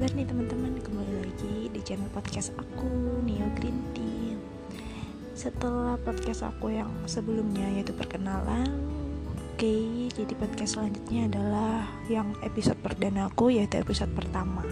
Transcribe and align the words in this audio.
kabar 0.00 0.16
nih 0.16 0.32
teman-teman? 0.32 0.72
Kembali 0.80 1.12
lagi 1.12 1.68
di 1.76 1.80
channel 1.84 2.08
podcast 2.08 2.56
aku, 2.56 3.20
Neo 3.20 3.44
Green 3.52 3.84
Tea. 3.92 4.32
Setelah 5.36 6.00
podcast 6.00 6.40
aku 6.40 6.72
yang 6.72 6.88
sebelumnya 7.04 7.68
yaitu 7.68 7.92
perkenalan, 7.92 8.80
oke, 9.28 9.60
okay, 9.60 10.08
jadi 10.16 10.32
podcast 10.40 10.80
selanjutnya 10.80 11.28
adalah 11.28 11.84
yang 12.08 12.32
episode 12.40 12.80
perdana 12.80 13.28
aku 13.28 13.52
yaitu 13.52 13.76
episode 13.76 14.08
pertama. 14.16 14.64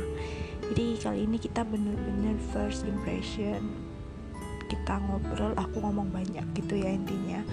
Jadi 0.72 0.96
kali 0.96 1.28
ini 1.28 1.36
kita 1.36 1.60
bener-bener 1.60 2.40
first 2.48 2.88
impression. 2.88 3.68
Kita 4.72 4.96
ngobrol, 4.96 5.52
aku 5.60 5.84
ngomong 5.84 6.08
banyak 6.08 6.56
gitu 6.56 6.80
ya 6.80 6.88
intinya. 6.88 7.44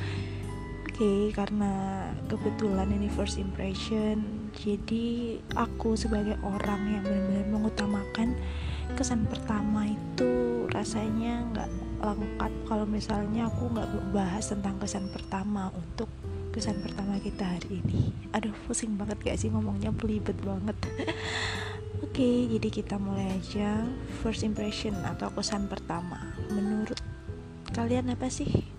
Oke, 0.87 1.03
okay, 1.03 1.21
karena 1.35 2.07
kebetulan 2.31 2.87
ini 2.95 3.11
first 3.11 3.35
impression 3.35 4.34
jadi 4.55 5.37
aku 5.55 5.99
sebagai 5.99 6.39
orang 6.43 6.99
yang 6.99 7.03
benar-benar 7.03 7.47
mengutamakan 7.51 8.39
kesan 8.95 9.27
pertama 9.27 9.89
itu 9.89 10.65
rasanya 10.71 11.43
nggak 11.51 11.69
lengkap. 12.05 12.51
Kalau 12.69 12.85
misalnya 12.85 13.49
aku 13.49 13.71
nggak 13.73 13.89
bahas 14.13 14.47
tentang 14.47 14.77
kesan 14.77 15.09
pertama 15.11 15.73
untuk 15.73 16.07
kesan 16.55 16.79
pertama 16.79 17.19
kita 17.19 17.43
hari 17.43 17.83
ini. 17.83 18.15
Aduh 18.31 18.55
pusing 18.69 18.95
banget 18.95 19.19
gak 19.27 19.39
sih 19.41 19.51
ngomongnya? 19.51 19.91
Belibet 19.91 20.39
banget. 20.39 20.77
Oke 22.05 22.23
okay, 22.23 22.37
jadi 22.47 22.67
kita 22.71 22.95
mulai 22.95 23.35
aja. 23.35 23.83
First 24.23 24.47
impression 24.47 24.95
atau 25.03 25.27
kesan 25.35 25.67
pertama. 25.67 26.35
Menurut 26.53 26.99
kalian 27.75 28.15
apa 28.15 28.31
sih 28.31 28.74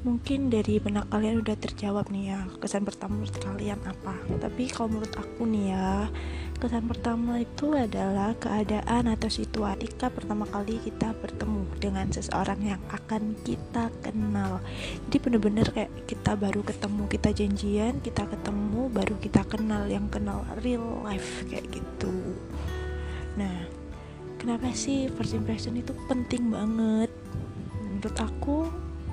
mungkin 0.00 0.48
dari 0.48 0.80
benak 0.80 1.12
kalian 1.12 1.44
udah 1.44 1.56
terjawab 1.60 2.08
nih 2.08 2.32
ya 2.32 2.48
kesan 2.56 2.88
pertama 2.88 3.20
menurut 3.20 3.36
kalian 3.36 3.80
apa? 3.84 4.16
Tapi 4.40 4.72
kalau 4.72 4.96
menurut 4.96 5.12
aku 5.12 5.44
nih 5.44 5.76
ya 5.76 6.08
kesan 6.56 6.88
pertama 6.88 7.40
itu 7.40 7.72
adalah 7.76 8.32
keadaan 8.36 9.12
atau 9.12 9.28
situasi 9.28 9.80
ketika 9.80 10.12
pertama 10.12 10.48
kali 10.48 10.80
kita 10.80 11.12
bertemu 11.20 11.64
dengan 11.76 12.08
seseorang 12.08 12.60
yang 12.64 12.82
akan 12.88 13.36
kita 13.44 13.92
kenal. 14.00 14.64
Jadi 15.08 15.16
bener-bener 15.20 15.68
kayak 15.68 15.92
kita 16.08 16.32
baru 16.36 16.64
ketemu 16.64 17.02
kita 17.08 17.30
janjian 17.36 17.94
kita 18.00 18.24
ketemu 18.24 18.88
baru 18.88 19.14
kita 19.20 19.44
kenal 19.44 19.84
yang 19.84 20.08
kenal 20.08 20.48
real 20.64 21.04
life 21.04 21.44
kayak 21.52 21.68
gitu. 21.68 22.12
Nah 23.36 23.68
kenapa 24.40 24.72
sih 24.72 25.12
first 25.12 25.36
impression 25.36 25.76
itu 25.76 25.92
penting 26.08 26.48
banget? 26.48 27.12
Menurut 27.84 28.16
aku 28.16 28.64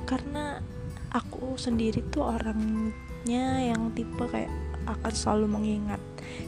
karena 0.08 0.64
aku 1.12 1.56
sendiri 1.56 2.04
tuh 2.12 2.28
orangnya 2.28 3.46
yang 3.62 3.92
tipe 3.96 4.24
kayak 4.28 4.52
akan 4.88 5.14
selalu 5.14 5.46
mengingat 5.52 6.02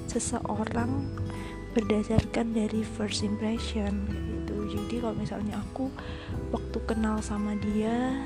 seseorang 0.07 1.07
berdasarkan 1.75 2.55
dari 2.55 2.81
first 2.81 3.21
impression 3.21 4.07
gitu. 4.09 4.55
Jadi 4.73 4.95
kalau 5.03 5.15
misalnya 5.15 5.61
aku 5.61 5.91
waktu 6.49 6.77
kenal 6.89 7.21
sama 7.21 7.53
dia 7.59 8.25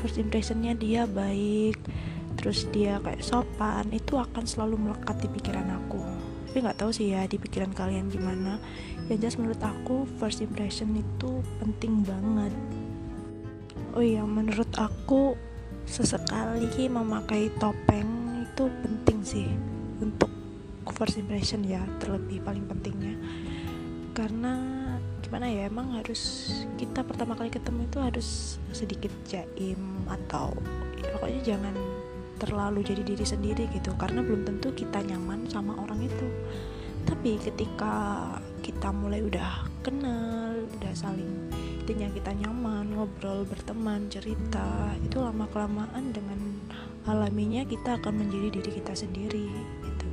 first 0.00 0.16
impressionnya 0.16 0.72
dia 0.78 1.04
baik 1.04 1.76
terus 2.38 2.70
dia 2.70 3.02
kayak 3.02 3.20
sopan 3.20 3.90
itu 3.90 4.14
akan 4.14 4.46
selalu 4.46 4.78
melekat 4.78 5.18
di 5.18 5.28
pikiran 5.28 5.66
aku. 5.84 6.00
Tapi 6.48 6.64
nggak 6.64 6.78
tahu 6.80 6.90
sih 6.94 7.12
ya 7.12 7.26
di 7.28 7.36
pikiran 7.36 7.74
kalian 7.74 8.08
gimana. 8.08 8.56
Yang 9.10 9.18
jelas 9.20 9.36
menurut 9.42 9.62
aku 9.62 10.06
first 10.16 10.40
impression 10.40 10.94
itu 10.96 11.42
penting 11.60 12.06
banget 12.06 12.54
oh 13.96 14.04
iya 14.04 14.24
menurut 14.24 14.68
aku 14.76 15.38
sesekali 15.88 16.88
memakai 16.88 17.48
topeng 17.56 18.44
itu 18.44 18.68
penting 18.84 19.18
sih 19.24 19.48
untuk 20.04 20.28
first 20.98 21.20
impression 21.20 21.62
ya 21.62 21.80
terlebih 22.02 22.42
paling 22.42 22.66
pentingnya. 22.66 23.14
Karena 24.12 24.58
gimana 25.22 25.46
ya 25.46 25.70
emang 25.70 25.94
harus 25.94 26.50
kita 26.74 27.06
pertama 27.06 27.38
kali 27.38 27.52
ketemu 27.54 27.86
itu 27.86 27.98
harus 28.02 28.28
sedikit 28.74 29.12
jaim 29.28 29.78
atau 30.10 30.50
ya, 30.98 31.06
pokoknya 31.14 31.40
jangan 31.54 31.74
terlalu 32.38 32.80
jadi 32.86 33.02
diri 33.02 33.26
sendiri 33.26 33.66
gitu 33.74 33.94
karena 33.98 34.22
belum 34.22 34.46
tentu 34.46 34.74
kita 34.74 34.98
nyaman 35.06 35.46
sama 35.46 35.78
orang 35.78 36.02
itu. 36.02 36.28
Tapi 37.06 37.38
ketika 37.40 37.94
kita 38.60 38.90
mulai 38.90 39.22
udah 39.22 39.70
kenal 39.86 40.66
udah 40.82 40.92
saling 40.98 41.48
intinya 41.88 42.12
kita 42.12 42.36
nyaman 42.44 42.92
ngobrol 42.92 43.48
berteman 43.48 44.12
cerita 44.12 44.92
itu 45.00 45.24
lama 45.24 45.48
kelamaan 45.48 46.12
dengan 46.12 46.36
alaminya 47.08 47.64
kita 47.64 47.96
akan 47.96 48.12
menjadi 48.12 48.60
diri 48.60 48.76
kita 48.76 48.92
sendiri 48.92 49.48
gitu 49.80 50.08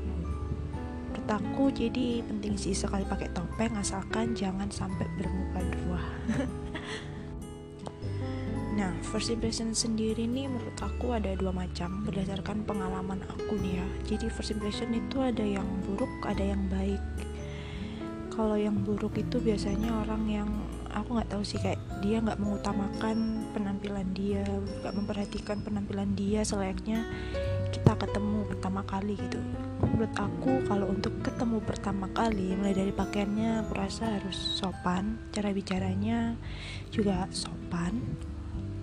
menurut 1.12 1.28
aku 1.28 1.76
jadi 1.76 2.24
penting 2.24 2.56
sih 2.56 2.72
sekali 2.72 3.04
pakai 3.04 3.28
topeng 3.36 3.76
asalkan 3.76 4.32
jangan 4.32 4.72
sampai 4.72 5.04
bermuka 5.20 5.60
dua 5.76 6.00
Nah, 8.80 8.92
first 9.12 9.28
impression 9.28 9.76
sendiri 9.76 10.32
nih 10.32 10.48
menurut 10.48 10.80
aku 10.80 11.12
ada 11.12 11.36
dua 11.36 11.52
macam 11.52 12.08
berdasarkan 12.08 12.64
pengalaman 12.64 13.20
aku 13.28 13.56
nih 13.60 13.84
ya. 13.84 13.88
Jadi 14.16 14.32
first 14.32 14.52
impression 14.52 14.92
itu 14.96 15.20
ada 15.24 15.44
yang 15.44 15.64
buruk, 15.88 16.12
ada 16.24 16.44
yang 16.44 16.60
baik. 16.68 17.00
Kalau 18.36 18.60
yang 18.60 18.76
buruk 18.84 19.16
itu 19.16 19.40
biasanya 19.40 19.96
orang 20.04 20.24
yang 20.28 20.52
aku 20.96 21.20
nggak 21.20 21.30
tahu 21.36 21.44
sih 21.44 21.60
kayak 21.60 21.78
dia 22.00 22.24
nggak 22.24 22.40
mengutamakan 22.40 23.46
penampilan 23.52 24.08
dia, 24.16 24.48
nggak 24.82 24.96
memperhatikan 24.96 25.60
penampilan 25.62 26.16
dia 26.16 26.42
selayaknya 26.48 27.04
kita 27.76 27.92
ketemu 28.00 28.48
pertama 28.48 28.82
kali 28.88 29.20
gitu. 29.20 29.40
Menurut 29.84 30.16
aku 30.16 30.64
kalau 30.66 30.88
untuk 30.88 31.12
ketemu 31.20 31.60
pertama 31.60 32.08
kali 32.16 32.56
mulai 32.56 32.72
dari 32.72 32.96
pakaiannya 32.96 33.68
aku 33.68 33.72
rasa 33.76 34.16
harus 34.16 34.36
sopan, 34.36 35.20
cara 35.36 35.52
bicaranya 35.52 36.40
juga 36.90 37.28
sopan, 37.36 38.00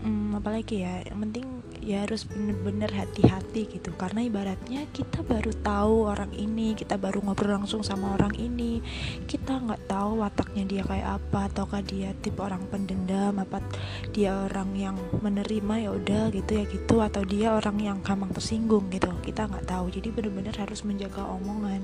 hmm, 0.05 0.37
apalagi 0.37 0.84
ya 0.84 1.01
yang 1.09 1.25
penting 1.25 1.62
ya 1.82 2.06
harus 2.06 2.22
bener-bener 2.25 2.88
hati-hati 2.88 3.66
gitu. 3.66 3.91
Karena 3.98 4.22
ibaratnya 4.22 4.87
kita 4.94 5.26
baru 5.26 5.50
tahu 5.60 6.06
orang 6.06 6.31
ini 6.32 6.78
kita 6.78 6.94
baru 6.94 7.19
ngobrol 7.20 7.59
langsung 7.59 7.82
sama 7.82 8.15
orang 8.15 8.32
ini 8.38 8.78
kita 9.26 9.59
nggak 9.59 9.91
tahu 9.91 10.22
wataknya 10.22 10.65
dia 10.65 10.82
kayak 10.87 11.09
apa 11.19 11.50
ataukah 11.50 11.82
dia 11.82 12.15
tipe 12.22 12.38
orang 12.38 12.62
pendendam 12.71 13.34
apa 13.42 13.59
dia 14.15 14.47
orang 14.47 14.71
yang 14.78 14.97
menerima 15.21 15.75
ya 15.82 15.91
udah 15.91 16.25
gitu 16.31 16.50
ya 16.62 16.65
gitu 16.71 16.97
atau 17.03 17.22
dia 17.26 17.53
orang 17.53 17.76
yang 17.82 17.98
gampang 18.00 18.31
tersinggung 18.31 18.87
gitu. 18.94 19.10
Kita 19.21 19.50
nggak 19.50 19.66
tahu. 19.66 19.91
Jadi 19.91 20.09
bener-bener 20.15 20.54
harus 20.54 20.87
menjaga 20.87 21.26
omongan. 21.26 21.82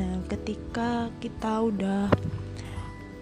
Nah 0.00 0.24
ketika 0.32 1.12
kita 1.20 1.60
udah 1.60 2.08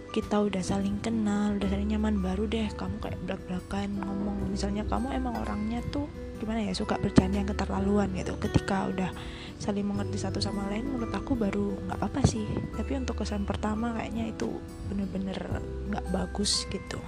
kita 0.09 0.41
udah 0.41 0.65
saling 0.65 0.97
kenal 1.05 1.61
udah 1.61 1.69
saling 1.69 1.93
nyaman 1.93 2.25
baru 2.25 2.49
deh 2.49 2.69
kamu 2.73 2.97
kayak 3.01 3.21
belak 3.29 3.43
belakan 3.45 3.89
ngomong. 4.01 4.39
Misalnya 4.49 4.83
kamu 4.89 5.13
emang 5.13 5.35
orangnya 5.45 5.85
tuh 5.93 6.09
gimana 6.39 6.63
ya 6.63 6.73
suka 6.73 6.97
bercanda 6.97 7.43
yang 7.43 7.51
keterlaluan 7.51 8.09
gitu. 8.17 8.33
Ketika 8.41 8.89
udah 8.89 9.11
saling 9.61 9.85
mengerti 9.85 10.17
satu 10.17 10.41
sama 10.41 10.65
lain 10.73 10.89
menurut 10.89 11.13
aku 11.13 11.37
baru 11.37 11.77
nggak 11.85 11.99
apa-apa 12.01 12.21
sih. 12.25 12.47
Tapi 12.73 12.93
untuk 12.97 13.21
kesan 13.21 13.45
pertama 13.45 13.93
kayaknya 14.01 14.33
itu 14.33 14.49
bener-bener 14.89 15.39
nggak 15.93 16.07
bagus 16.09 16.65
gitu. 16.73 16.99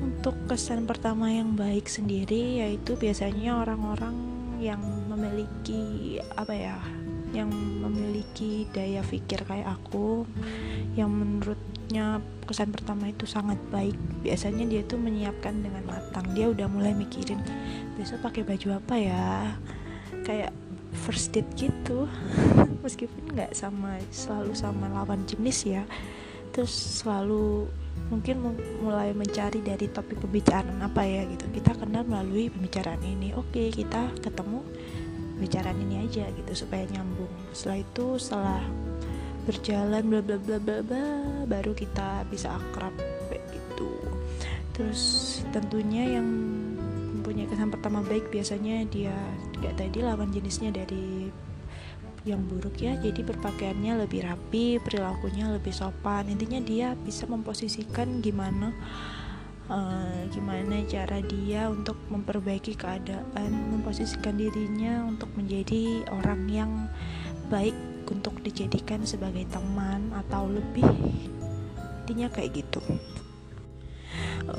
Untuk 0.00 0.36
kesan 0.48 0.88
pertama 0.88 1.28
yang 1.28 1.52
baik 1.54 1.86
sendiri 1.86 2.64
yaitu 2.64 2.96
biasanya 2.96 3.60
orang-orang 3.60 4.16
yang 4.64 4.80
memiliki 5.12 6.16
apa 6.40 6.54
ya 6.56 6.76
yang 7.34 7.50
memiliki 7.50 8.70
daya 8.70 9.02
pikir 9.02 9.42
kayak 9.42 9.74
aku 9.74 10.22
yang 10.94 11.10
menurutnya 11.10 12.22
kesan 12.46 12.70
pertama 12.70 13.10
itu 13.10 13.26
sangat 13.26 13.58
baik. 13.74 13.98
Biasanya 14.22 14.64
dia 14.70 14.86
tuh 14.86 15.02
menyiapkan 15.02 15.58
dengan 15.58 15.82
matang. 15.84 16.30
Dia 16.32 16.54
udah 16.54 16.70
mulai 16.70 16.94
mikirin 16.94 17.42
besok 17.98 18.22
pakai 18.22 18.46
baju 18.46 18.78
apa 18.78 18.94
ya? 18.94 19.26
Kayak 20.22 20.54
first 20.94 21.34
date 21.34 21.50
gitu. 21.58 22.06
Meskipun 22.86 23.34
nggak 23.34 23.52
sama 23.58 23.98
selalu 24.14 24.54
sama 24.54 24.86
lawan 24.94 25.26
jenis 25.26 25.66
ya. 25.66 25.82
Terus 26.54 27.02
selalu 27.02 27.66
mungkin 28.14 28.54
mulai 28.78 29.10
mencari 29.10 29.58
dari 29.64 29.90
topik 29.90 30.22
pembicaraan 30.22 30.78
apa 30.86 31.02
ya 31.02 31.26
gitu. 31.26 31.50
Kita 31.50 31.74
kenal 31.74 32.06
melalui 32.06 32.46
pembicaraan 32.46 33.02
ini. 33.02 33.34
Oke 33.34 33.74
kita 33.74 34.14
ketemu 34.22 34.62
bicaraan 35.44 35.76
ini 35.84 36.08
aja 36.08 36.24
gitu 36.32 36.52
supaya 36.56 36.88
nyambung. 36.88 37.28
Setelah 37.52 37.78
itu 37.84 38.06
setelah 38.16 38.62
berjalan 39.44 40.02
bla 40.08 40.20
bla 40.24 40.36
bla 40.40 40.56
bla 40.56 40.78
bla 40.80 41.04
baru 41.44 41.76
kita 41.76 42.24
bisa 42.32 42.56
akrab 42.56 42.96
kayak 43.28 43.44
gitu. 43.52 43.92
Terus 44.72 45.02
tentunya 45.52 46.16
yang 46.16 46.26
mempunyai 47.20 47.44
kesan 47.44 47.68
pertama 47.68 48.00
baik 48.00 48.32
biasanya 48.32 48.88
dia 48.88 49.14
kayak 49.60 49.76
tadi 49.76 50.00
lawan 50.00 50.32
jenisnya 50.32 50.72
dari 50.72 51.28
yang 52.24 52.40
buruk 52.48 52.80
ya. 52.80 52.96
Jadi 52.96 53.20
berpakaiannya 53.20 54.08
lebih 54.08 54.24
rapi 54.24 54.80
perilakunya 54.80 55.52
lebih 55.52 55.76
sopan. 55.76 56.24
Intinya 56.32 56.58
dia 56.64 56.96
bisa 56.96 57.28
memposisikan 57.28 58.24
gimana 58.24 58.72
uh, 59.70 60.20
gimana 60.32 60.82
cara 60.88 61.20
dia 61.24 61.70
untuk 61.70 61.96
memperbaiki 62.10 62.76
keadaan 62.76 63.50
memposisikan 63.72 64.36
dirinya 64.36 65.04
untuk 65.06 65.30
menjadi 65.38 66.04
orang 66.12 66.42
yang 66.50 66.72
baik 67.48 67.76
untuk 68.10 68.36
dijadikan 68.44 69.04
sebagai 69.06 69.48
teman 69.48 70.12
atau 70.12 70.48
lebih? 70.50 70.84
Intinya 72.04 72.28
kayak 72.28 72.60
gitu 72.60 72.82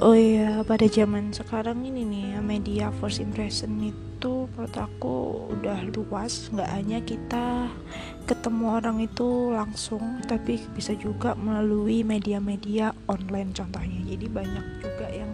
oh 0.01 0.17
iya 0.17 0.65
pada 0.65 0.89
zaman 0.89 1.29
sekarang 1.29 1.85
ini 1.85 2.01
nih 2.01 2.41
media 2.41 2.89
first 2.97 3.21
impression 3.21 3.77
itu 3.81 4.49
menurut 4.55 4.75
aku 4.79 5.45
udah 5.53 5.85
luas. 5.93 6.49
Nggak 6.49 6.69
hanya 6.73 6.97
kita 7.03 7.69
ketemu 8.25 8.65
orang 8.81 8.97
itu 9.03 9.53
langsung 9.53 10.23
tapi 10.25 10.57
bisa 10.73 10.97
juga 10.97 11.37
melalui 11.37 12.01
media-media 12.01 12.95
online 13.05 13.53
contohnya. 13.53 14.01
Jadi 14.09 14.25
banyak 14.25 14.65
juga 14.81 15.07
yang 15.11 15.31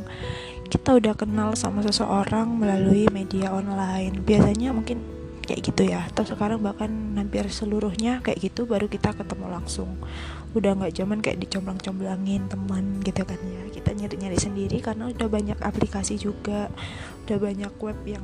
kita 0.68 1.00
udah 1.00 1.13
kenal 1.15 1.56
sama 1.56 1.83
seseorang 1.86 2.59
melalui 2.59 3.07
media 3.12 3.54
online. 3.56 4.19
Biasanya 4.24 4.75
mungkin 4.75 5.20
kayak 5.51 5.62
gitu 5.68 5.83
ya. 5.92 6.07
Atau 6.07 6.24
sekarang 6.24 6.63
bahkan 6.63 6.88
hampir 7.19 7.44
seluruhnya 7.51 8.24
kayak 8.24 8.39
gitu 8.39 8.63
baru 8.63 8.88
kita 8.88 9.12
ketemu 9.12 9.51
langsung. 9.51 10.00
Udah 10.56 10.80
nggak 10.80 10.95
zaman 10.95 11.19
kayak 11.19 11.44
dicomblang-comblangin 11.44 12.48
teman 12.48 13.03
gitu 13.03 13.27
kan 13.27 13.36
ya. 13.44 13.63
Kita 13.68 13.92
nyari-nyari 13.92 14.39
sendiri 14.39 14.80
karena 14.80 15.12
udah 15.12 15.27
banyak 15.27 15.59
aplikasi 15.59 16.15
juga. 16.15 16.71
Udah 17.27 17.38
banyak 17.38 17.74
web 17.83 18.00
yang 18.07 18.24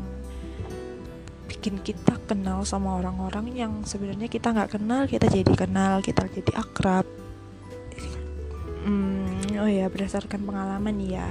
bikin 1.51 1.83
kita 1.83 2.15
kenal 2.31 2.63
sama 2.63 2.95
orang-orang 2.95 3.51
yang 3.51 3.73
sebenarnya 3.83 4.31
kita 4.31 4.55
nggak 4.55 4.79
kenal 4.79 5.03
kita 5.07 5.27
jadi 5.27 5.51
kenal 5.51 5.99
kita 5.99 6.23
jadi 6.31 6.51
akrab. 6.55 7.03
Hmm, 8.87 9.59
oh 9.59 9.67
ya 9.67 9.91
berdasarkan 9.91 10.47
pengalaman 10.47 10.95
ya 11.03 11.27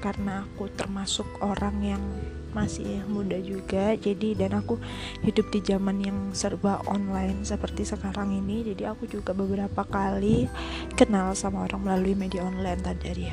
karena 0.00 0.48
aku 0.48 0.72
termasuk 0.72 1.28
orang 1.44 1.76
yang 1.84 2.02
masih 2.50 3.06
muda 3.06 3.38
juga 3.38 3.94
jadi 3.94 4.34
dan 4.34 4.58
aku 4.58 4.74
hidup 5.22 5.46
di 5.54 5.62
zaman 5.62 6.02
yang 6.02 6.18
serba 6.34 6.82
online 6.90 7.46
seperti 7.46 7.86
sekarang 7.86 8.34
ini 8.34 8.66
jadi 8.74 8.90
aku 8.90 9.06
juga 9.06 9.30
beberapa 9.30 9.86
kali 9.86 10.50
kenal 10.98 11.38
sama 11.38 11.70
orang 11.70 11.86
melalui 11.86 12.18
media 12.18 12.42
online 12.42 12.82
tadi 12.82 12.98
dari 13.06 13.26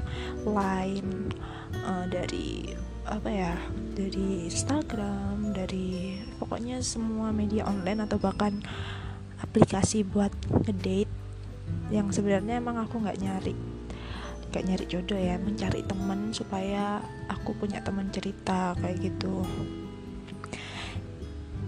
Line 0.45 1.33
uh, 1.81 2.05
dari 2.05 2.69
apa 3.07 3.29
ya 3.31 3.53
dari 3.95 4.45
Instagram 4.51 5.55
dari 5.55 6.19
pokoknya 6.37 6.83
semua 6.85 7.33
media 7.33 7.65
online 7.65 8.05
atau 8.05 8.21
bahkan 8.21 8.61
aplikasi 9.41 10.05
buat 10.05 10.29
ngedate 10.67 11.09
yang 11.89 12.11
sebenarnya 12.11 12.59
emang 12.59 12.77
aku 12.83 12.99
nggak 13.01 13.17
nyari 13.17 13.76
kayak 14.57 14.73
nyari 14.73 14.85
jodoh 14.89 15.21
ya 15.21 15.37
mencari 15.37 15.85
teman 15.85 16.33
supaya 16.33 16.97
aku 17.29 17.53
punya 17.53 17.77
teman 17.85 18.09
cerita 18.09 18.73
kayak 18.81 18.97
gitu. 19.05 19.45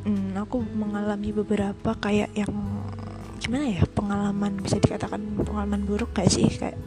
Hmm, 0.09 0.33
aku 0.33 0.65
mengalami 0.73 1.29
beberapa 1.29 1.93
kayak 2.01 2.33
yang 2.33 2.49
gimana 3.37 3.69
ya 3.69 3.85
pengalaman 3.93 4.57
bisa 4.57 4.81
dikatakan 4.81 5.21
pengalaman 5.45 5.85
buruk 5.85 6.17
kayak 6.17 6.33
sih 6.33 6.49
kayak 6.49 6.81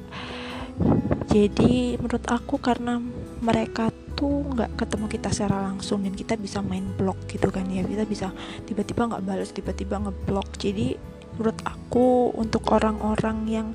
jadi 1.30 1.96
menurut 2.02 2.26
aku 2.26 2.58
karena 2.58 2.98
mereka 3.38 3.94
tuh 4.18 4.42
nggak 4.52 4.74
ketemu 4.74 5.06
kita 5.06 5.28
secara 5.30 5.70
langsung 5.70 6.02
dan 6.02 6.18
kita 6.18 6.34
bisa 6.34 6.58
main 6.60 6.84
blog 6.98 7.18
gitu 7.30 7.46
kan 7.54 7.66
ya 7.70 7.86
kita 7.86 8.04
bisa 8.04 8.34
tiba-tiba 8.66 9.06
nggak 9.06 9.22
balas 9.22 9.54
tiba-tiba 9.54 10.02
ngeblok 10.02 10.58
jadi 10.58 10.98
menurut 11.38 11.58
aku 11.64 12.34
untuk 12.36 12.68
orang-orang 12.74 13.38
yang 13.48 13.68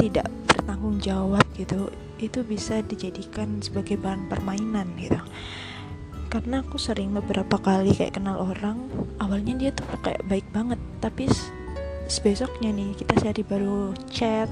tidak 0.00 0.26
bertanggung 0.62 1.02
jawab 1.02 1.42
gitu 1.58 1.90
itu 2.22 2.46
bisa 2.46 2.86
dijadikan 2.86 3.58
sebagai 3.58 3.98
bahan 3.98 4.30
permainan 4.30 4.86
gitu. 4.94 5.18
Karena 6.30 6.62
aku 6.62 6.78
sering 6.78 7.10
beberapa 7.10 7.58
kali 7.58 7.90
kayak 7.90 8.14
kenal 8.14 8.38
orang 8.38 8.86
awalnya 9.18 9.58
dia 9.58 9.70
tuh 9.74 9.84
kayak 10.06 10.22
baik 10.30 10.46
banget 10.54 10.78
tapi 11.02 11.26
besoknya 12.22 12.70
nih 12.70 12.94
kita 12.94 13.18
sehari 13.18 13.42
baru 13.42 13.96
chat 14.12 14.46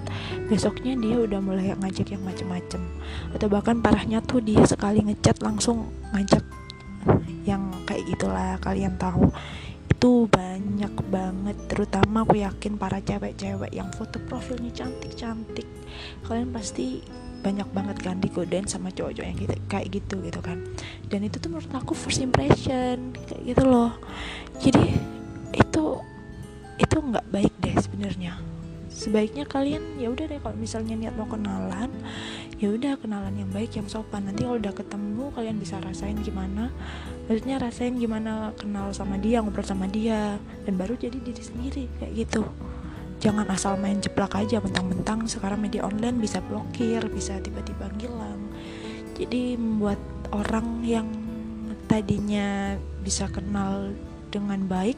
besoknya 0.50 0.98
dia 0.98 1.16
udah 1.22 1.38
mulai 1.38 1.70
ngajak 1.78 2.10
yang 2.10 2.26
macem-macem. 2.26 2.82
Atau 3.30 3.46
bahkan 3.46 3.78
parahnya 3.78 4.18
tuh 4.18 4.42
dia 4.42 4.66
sekali 4.66 5.06
ngechat 5.06 5.38
langsung 5.38 5.94
ngajak 6.10 6.42
yang 7.46 7.70
kayak 7.86 8.02
gitulah 8.10 8.58
kalian 8.60 8.98
tahu 8.98 9.30
itu 10.00 10.24
banyak 10.32 10.96
banget 11.12 11.60
terutama 11.68 12.24
aku 12.24 12.40
yakin 12.40 12.80
para 12.80 13.04
cewek-cewek 13.04 13.68
yang 13.68 13.92
foto 13.92 14.16
profilnya 14.24 14.72
cantik-cantik 14.72 15.68
kalian 16.24 16.48
pasti 16.56 17.04
banyak 17.44 17.68
banget 17.68 18.00
kan 18.00 18.16
digodain 18.16 18.64
sama 18.64 18.88
cowok-cowok 18.88 19.28
yang 19.28 19.36
gitu, 19.36 19.54
kayak 19.68 19.86
gitu 19.92 20.16
gitu 20.24 20.40
kan. 20.40 20.60
Dan 21.08 21.24
itu 21.24 21.36
tuh 21.36 21.52
menurut 21.52 21.72
aku 21.72 21.92
first 21.92 22.20
impression 22.24 23.12
kayak 23.28 23.44
gitu 23.44 23.64
loh. 23.64 23.92
Jadi 24.60 24.88
itu 25.52 25.84
itu 26.80 26.96
nggak 26.96 27.26
baik 27.28 27.52
deh 27.60 27.76
sebenarnya. 27.76 28.40
Sebaiknya 28.88 29.44
kalian 29.44 30.00
ya 30.00 30.08
udah 30.12 30.24
deh 30.28 30.40
kalau 30.40 30.56
misalnya 30.56 30.96
niat 30.96 31.12
mau 31.12 31.28
kenalan 31.28 31.92
ya 32.60 32.68
udah 32.68 33.00
kenalan 33.00 33.32
yang 33.40 33.50
baik 33.50 33.72
yang 33.74 33.88
sopan. 33.88 34.28
Nanti 34.28 34.44
kalau 34.44 34.60
udah 34.60 34.74
ketemu 34.76 35.24
kalian 35.32 35.56
bisa 35.56 35.80
rasain 35.80 36.20
gimana 36.20 36.68
maksudnya 37.24 37.56
rasain 37.56 37.96
gimana 37.96 38.52
kenal 38.58 38.92
sama 38.92 39.16
dia 39.16 39.40
ngobrol 39.40 39.64
sama 39.64 39.88
dia 39.88 40.36
dan 40.68 40.74
baru 40.76 40.94
jadi 41.00 41.16
diri 41.16 41.42
sendiri 41.42 41.84
kayak 41.98 42.12
gitu. 42.28 42.44
Jangan 43.20 43.48
asal 43.52 43.76
main 43.76 44.00
jeplak 44.00 44.32
aja 44.36 44.60
mentang-mentang 44.60 45.28
sekarang 45.28 45.60
media 45.60 45.84
online 45.84 46.20
bisa 46.20 46.40
blokir 46.44 47.00
bisa 47.08 47.40
tiba-tiba 47.40 47.88
ngilang. 47.96 48.40
Jadi 49.16 49.56
membuat 49.56 50.00
orang 50.32 50.84
yang 50.84 51.08
tadinya 51.88 52.76
bisa 53.04 53.28
kenal 53.28 53.92
dengan 54.30 54.64
baik 54.70 54.96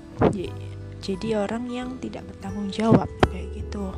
jadi 1.02 1.34
orang 1.34 1.66
yang 1.66 1.98
tidak 1.98 2.22
bertanggung 2.30 2.70
jawab 2.70 3.10
kayak 3.26 3.50
gitu. 3.58 3.90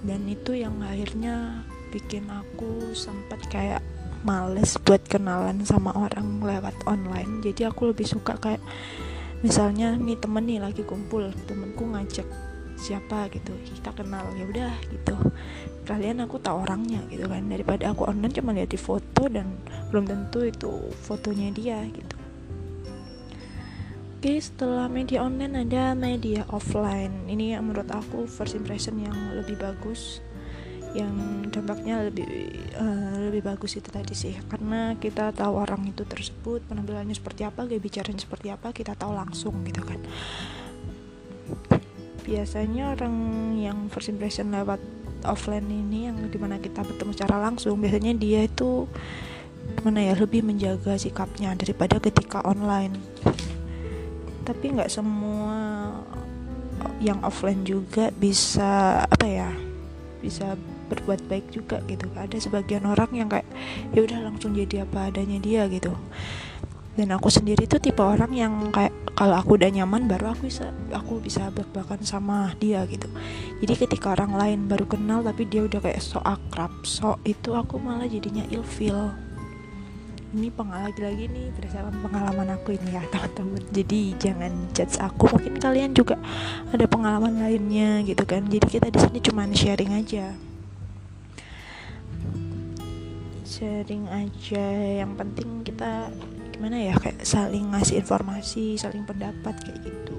Dan 0.00 0.24
itu 0.24 0.56
yang 0.56 0.80
akhirnya 0.80 1.66
bikin 1.90 2.28
aku 2.28 2.92
sempat 2.92 3.40
kayak 3.48 3.82
males 4.26 4.74
buat 4.82 5.02
kenalan 5.06 5.62
sama 5.62 5.94
orang 5.94 6.42
lewat 6.42 6.74
online. 6.86 7.42
Jadi 7.44 7.66
aku 7.68 7.90
lebih 7.94 8.06
suka 8.06 8.34
kayak 8.38 8.62
misalnya 9.44 9.94
nih 9.94 10.18
temen 10.18 10.44
nih 10.46 10.58
lagi 10.58 10.82
kumpul 10.82 11.30
temenku 11.46 11.86
ngajak 11.86 12.26
siapa 12.78 13.26
gitu 13.34 13.50
kita 13.66 13.90
kenal 13.94 14.26
ya 14.38 14.44
udah 14.46 14.74
gitu. 14.90 15.14
Kalian 15.86 16.22
aku 16.22 16.38
tahu 16.38 16.62
orangnya 16.66 17.02
gitu 17.10 17.26
kan. 17.26 17.46
Daripada 17.46 17.90
aku 17.90 18.06
online 18.06 18.34
cuma 18.34 18.54
lihat 18.54 18.70
di 18.70 18.78
foto 18.78 19.26
dan 19.26 19.58
belum 19.90 20.06
tentu 20.06 20.46
itu 20.46 20.72
fotonya 21.02 21.50
dia 21.54 21.82
gitu. 21.90 22.16
Oke 24.18 24.34
setelah 24.42 24.90
media 24.90 25.22
online 25.22 25.62
ada 25.62 25.94
media 25.94 26.42
offline. 26.50 27.30
Ini 27.30 27.62
menurut 27.62 27.86
aku 27.86 28.26
first 28.26 28.58
impression 28.58 28.98
yang 28.98 29.14
lebih 29.38 29.54
bagus 29.54 30.18
yang 30.96 31.44
dampaknya 31.52 32.08
lebih 32.08 32.28
uh, 32.76 33.28
lebih 33.28 33.44
bagus 33.44 33.76
itu 33.76 33.88
tadi 33.92 34.14
sih. 34.16 34.34
Karena 34.48 34.96
kita 34.96 35.32
tahu 35.36 35.58
orang 35.60 35.84
itu 35.88 36.04
tersebut 36.04 36.64
penampilannya 36.68 37.16
seperti 37.16 37.44
apa 37.44 37.68
gaya 37.68 37.80
bicaranya 37.80 38.20
seperti 38.20 38.48
apa 38.48 38.72
kita 38.72 38.96
tahu 38.96 39.12
langsung 39.12 39.60
gitu 39.64 39.84
kan. 39.84 40.00
Biasanya 42.24 42.92
orang 42.96 43.16
yang 43.56 43.78
first 43.88 44.12
impression 44.12 44.52
lewat 44.52 44.80
offline 45.24 45.66
ini 45.66 46.06
yang 46.12 46.16
di 46.30 46.38
mana 46.38 46.60
kita 46.62 46.84
bertemu 46.84 47.10
secara 47.16 47.42
langsung 47.42 47.80
biasanya 47.82 48.14
dia 48.14 48.46
itu 48.46 48.86
mana 49.82 50.00
ya 50.00 50.14
lebih 50.16 50.46
menjaga 50.46 50.96
sikapnya 50.96 51.56
daripada 51.56 52.00
ketika 52.00 52.44
online. 52.44 52.96
Tapi 54.44 54.64
nggak 54.76 54.88
semua 54.88 55.56
yang 57.02 57.20
offline 57.26 57.62
juga 57.66 58.08
bisa 58.14 59.02
apa 59.06 59.26
ya 59.26 59.50
bisa 60.18 60.58
berbuat 60.88 61.28
baik 61.28 61.52
juga 61.52 61.84
gitu. 61.86 62.08
Ada 62.16 62.40
sebagian 62.40 62.88
orang 62.88 63.12
yang 63.12 63.28
kayak 63.28 63.46
ya 63.92 64.02
udah 64.02 64.18
langsung 64.24 64.56
jadi 64.56 64.88
apa 64.88 65.12
adanya 65.12 65.38
dia 65.38 65.68
gitu. 65.68 65.92
Dan 66.98 67.14
aku 67.14 67.30
sendiri 67.30 67.70
tuh 67.70 67.78
tipe 67.78 68.02
orang 68.02 68.34
yang 68.34 68.74
kayak 68.74 68.90
kalau 69.14 69.38
aku 69.38 69.54
udah 69.54 69.70
nyaman 69.70 70.10
baru 70.10 70.34
aku 70.34 70.50
bisa 70.50 70.74
aku 70.90 71.22
bisa 71.22 71.46
berbakan 71.54 72.02
sama 72.02 72.50
dia 72.58 72.82
gitu. 72.90 73.06
Jadi 73.62 73.86
ketika 73.86 74.18
orang 74.18 74.34
lain 74.34 74.66
baru 74.66 74.82
kenal 74.82 75.22
tapi 75.22 75.46
dia 75.46 75.62
udah 75.62 75.78
kayak 75.78 76.02
so 76.02 76.18
akrab 76.26 76.74
so 76.82 77.14
itu 77.22 77.54
aku 77.54 77.78
malah 77.78 78.10
jadinya 78.10 78.42
ilfeel. 78.50 79.14
Ini 80.34 80.50
pengalaman 80.50 80.90
lagi 80.98 81.24
nih 81.30 81.54
berdasarkan 81.54 81.94
pengalaman 82.02 82.48
aku 82.58 82.74
ini 82.74 82.90
ya 82.90 83.06
teman-teman. 83.14 83.62
Jadi 83.70 84.00
jangan 84.18 84.52
judge 84.74 84.98
aku 84.98 85.30
mungkin 85.38 85.54
kalian 85.54 85.94
juga 85.94 86.18
ada 86.74 86.82
pengalaman 86.90 87.38
lainnya 87.38 88.02
gitu 88.02 88.26
kan. 88.26 88.42
Jadi 88.50 88.66
kita 88.66 88.90
di 88.90 88.98
sini 88.98 89.22
cuma 89.22 89.46
sharing 89.54 89.94
aja 89.94 90.47
sharing 93.48 94.04
aja. 94.12 94.66
Yang 95.00 95.12
penting 95.16 95.48
kita 95.64 96.12
gimana 96.52 96.76
ya 96.76 96.94
kayak 96.98 97.24
saling 97.24 97.72
ngasih 97.72 98.04
informasi 98.04 98.76
saling 98.76 99.08
pendapat 99.08 99.56
kayak 99.64 99.80
gitu. 99.88 100.18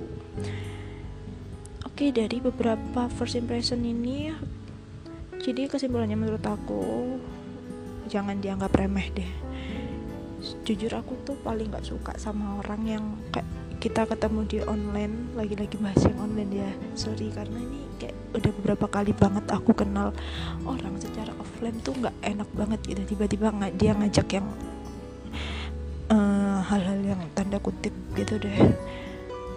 Oke 1.86 2.10
dari 2.10 2.42
beberapa 2.42 3.06
first 3.14 3.38
impression 3.38 3.86
ini 3.86 4.34
jadi 5.40 5.70
kesimpulannya 5.70 6.18
menurut 6.18 6.44
aku 6.44 7.16
jangan 8.10 8.42
dianggap 8.42 8.74
remeh 8.74 9.08
deh. 9.14 9.32
Jujur 10.66 10.96
aku 10.96 11.20
tuh 11.28 11.38
paling 11.44 11.70
nggak 11.70 11.86
suka 11.86 12.16
sama 12.18 12.64
orang 12.64 12.82
yang 12.88 13.06
kayak 13.30 13.59
kita 13.80 14.04
ketemu 14.04 14.40
di 14.44 14.58
online 14.68 15.32
lagi-lagi 15.40 15.80
bahas 15.80 16.04
yang 16.04 16.20
online 16.20 16.52
ya. 16.52 16.72
Sorry 17.00 17.32
karena 17.32 17.64
ini 17.64 17.88
kayak 17.96 18.16
udah 18.36 18.52
beberapa 18.60 18.86
kali 18.92 19.16
banget 19.16 19.48
aku 19.48 19.72
kenal 19.72 20.12
orang 20.68 21.00
secara 21.00 21.32
offline 21.40 21.80
tuh 21.80 21.96
nggak 21.96 22.16
enak 22.20 22.50
banget 22.52 22.80
gitu. 22.84 23.02
Tiba-tiba 23.16 23.56
nggak 23.56 23.74
dia 23.80 23.92
ngajak 23.96 24.28
yang 24.36 24.48
eh, 26.12 26.60
hal-hal 26.68 27.00
yang 27.16 27.22
tanda 27.32 27.56
kutip 27.64 27.96
gitu 28.20 28.36
deh. 28.36 28.60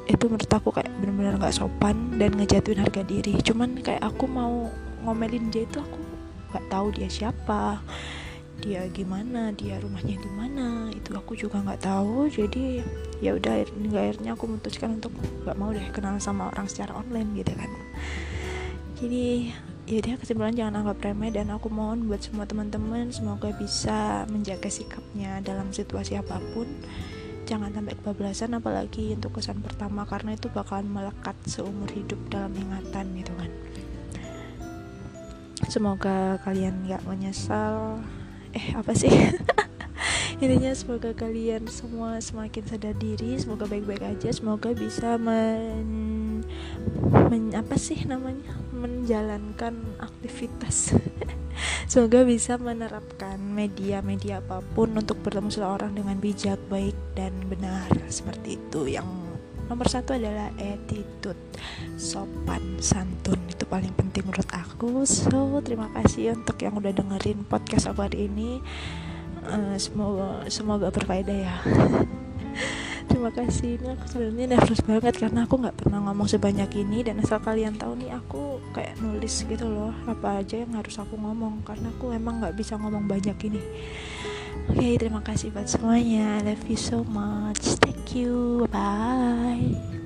Itu 0.07 0.31
menurut 0.31 0.50
aku 0.55 0.71
kayak 0.71 0.95
benar-benar 1.02 1.43
nggak 1.43 1.55
sopan 1.59 2.14
dan 2.14 2.38
ngejatuhin 2.38 2.79
harga 2.79 3.02
diri. 3.02 3.35
Cuman 3.43 3.83
kayak 3.83 4.07
aku 4.07 4.31
mau 4.31 4.71
ngomelin 5.02 5.50
dia 5.50 5.67
itu 5.67 5.83
aku 5.83 5.99
nggak 6.55 6.64
tahu 6.71 6.87
dia 6.95 7.11
siapa 7.11 7.83
dia 8.62 8.87
gimana 8.95 9.50
dia 9.50 9.83
rumahnya 9.83 10.23
di 10.23 10.31
mana 10.31 10.87
itu 10.95 11.11
aku 11.19 11.35
juga 11.35 11.59
nggak 11.59 11.83
tahu. 11.83 12.31
Jadi 12.31 12.78
ya 13.19 13.35
udah 13.35 13.66
akhirnya 13.66 14.38
aku 14.38 14.47
memutuskan 14.47 15.02
untuk 15.02 15.11
nggak 15.42 15.59
mau 15.59 15.75
deh 15.75 15.83
kenal 15.90 16.16
sama 16.23 16.49
orang 16.54 16.71
secara 16.71 16.95
online 16.95 17.35
gitu 17.35 17.52
kan. 17.59 17.71
Jadi 19.02 19.50
ya 19.90 19.99
dia 19.99 20.14
kesimpulan 20.14 20.54
jangan 20.54 20.87
anggap 20.87 21.02
remeh 21.02 21.35
dan 21.35 21.50
aku 21.50 21.66
mohon 21.66 22.07
buat 22.07 22.23
semua 22.23 22.47
teman-teman 22.47 23.11
semoga 23.11 23.50
bisa 23.50 24.23
menjaga 24.31 24.71
sikapnya 24.71 25.42
dalam 25.42 25.75
situasi 25.75 26.14
apa 26.14 26.38
pun. 26.54 26.71
Jangan 27.42 27.75
sampai 27.75 27.99
kebablasan 27.99 28.54
apalagi 28.54 29.19
untuk 29.19 29.42
kesan 29.42 29.59
pertama 29.59 30.07
karena 30.07 30.38
itu 30.38 30.47
bakalan 30.54 30.87
melekat 30.87 31.35
seumur 31.50 31.90
hidup 31.90 32.23
dalam 32.31 32.54
ingatan 32.54 33.11
gitu 33.19 33.35
kan. 33.35 33.50
Semoga 35.66 36.38
kalian 36.47 36.87
nggak 36.87 37.02
menyesal 37.02 37.99
eh 38.52 38.76
apa 38.76 38.92
sih? 38.92 39.12
Intinya 40.42 40.75
semoga 40.75 41.14
kalian 41.14 41.71
semua 41.71 42.18
semakin 42.18 42.66
sadar 42.66 42.99
diri 42.99 43.38
semoga 43.38 43.62
baik-baik 43.71 44.02
aja 44.02 44.35
semoga 44.35 44.75
bisa 44.75 45.14
men, 45.14 46.42
men 47.30 47.54
apa 47.54 47.78
sih 47.78 48.02
namanya? 48.04 48.50
Menjalankan 48.75 50.02
aktivitas. 50.02 50.92
Semoga 51.90 52.25
bisa 52.25 52.56
menerapkan 52.56 53.37
media-media 53.37 54.40
apa 54.40 54.64
pun 54.73 54.97
untuk 54.97 55.21
bertemu 55.21 55.52
seseorang 55.52 55.92
dengan 55.92 56.16
bijak 56.16 56.56
baik 56.73 56.97
dan 57.12 57.37
benar. 57.52 57.92
Seperti 58.09 58.56
itu 58.56 58.88
yang 58.88 59.04
nomor 59.73 59.88
satu 59.88 60.12
adalah 60.12 60.52
attitude. 60.61 61.41
Sopan 61.97 62.76
santun 62.76 63.41
itu 63.49 63.64
paling 63.64 63.88
penting 63.97 64.29
menurut 64.29 64.45
aku. 64.52 65.09
So 65.09 65.64
terima 65.64 65.88
kasih 65.97 66.37
untuk 66.37 66.61
yang 66.61 66.76
udah 66.76 66.93
dengerin 66.93 67.49
podcast 67.49 67.88
aku 67.88 68.05
hari 68.05 68.29
ini. 68.29 68.61
Uh, 69.49 69.75
semoga 69.81 70.45
semoga 70.52 70.93
berfaedah 70.93 71.38
ya. 71.49 71.57
Terima 73.11 73.29
kasih. 73.35 73.76
Ini 73.76 73.99
aku 73.99 74.05
sebenarnya 74.09 74.47
nervous 74.57 74.81
banget 74.87 75.14
karena 75.19 75.45
aku 75.45 75.61
nggak 75.61 75.76
pernah 75.85 76.00
ngomong 76.07 76.31
sebanyak 76.31 76.71
ini. 76.81 77.02
Dan 77.05 77.21
asal 77.21 77.43
kalian 77.43 77.75
tahu 77.76 77.99
nih 77.99 78.14
aku 78.14 78.62
kayak 78.73 78.97
nulis 79.02 79.43
gitu 79.45 79.67
loh. 79.69 79.93
Apa 80.09 80.41
aja 80.41 80.62
yang 80.62 80.73
harus 80.73 80.97
aku 80.97 81.19
ngomong. 81.19 81.61
Karena 81.67 81.91
aku 81.93 82.14
emang 82.14 82.41
nggak 82.41 82.55
bisa 82.57 82.79
ngomong 82.79 83.05
banyak 83.05 83.37
ini. 83.52 83.62
Oke, 84.71 84.79
okay, 84.79 84.93
terima 84.97 85.21
kasih 85.21 85.50
buat 85.50 85.67
semuanya. 85.67 86.41
I 86.41 86.55
love 86.55 86.64
you 86.71 86.79
so 86.79 87.02
much. 87.05 87.72
Thank 87.82 88.14
you. 88.14 88.66
Bye. 88.70 90.01